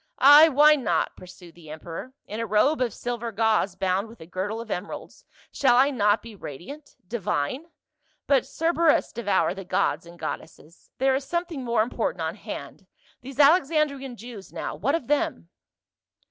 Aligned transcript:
"Ay, 0.17 0.49
why 0.49 0.75
not," 0.75 1.15
pursued 1.15 1.53
the 1.53 1.69
emperor, 1.69 2.15
"in 2.25 2.39
a 2.39 2.45
robe 2.47 2.81
of 2.81 2.91
silver 2.91 3.31
gauze 3.31 3.75
bound 3.75 4.07
with 4.07 4.19
a 4.19 4.25
girdle 4.25 4.59
of 4.59 4.71
emeralds, 4.71 5.25
shall 5.51 5.77
I 5.77 5.91
not 5.91 6.23
be 6.23 6.35
radiant— 6.35 6.95
divine? 7.17 7.67
But 8.25 8.47
Cerberus 8.51 9.11
devour 9.11 9.53
the 9.53 9.63
gods 9.63 10.07
and 10.07 10.17
goddesses! 10.17 10.89
there 10.97 11.13
is 11.13 11.23
something 11.25 11.63
more 11.63 11.83
im 11.83 11.91
portant 11.91 12.23
on 12.23 12.33
hand, 12.33 12.87
these 13.21 13.39
Alexandrian 13.39 14.15
Jews 14.17 14.51
now, 14.51 14.73
what 14.73 14.95
of 14.95 15.05
them 15.05 15.49